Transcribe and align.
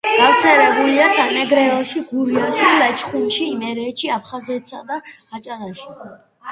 გავრცელებულია 0.19 1.09
სამეგრელოში, 1.17 2.01
გურიაში, 2.13 2.65
ლეჩხუმში, 2.81 3.49
იმერეთში, 3.59 4.13
აფხაზეთსა 4.19 4.85
და 4.93 5.03
აჭარაში. 5.13 5.93